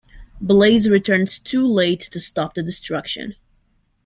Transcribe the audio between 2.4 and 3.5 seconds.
the destruction.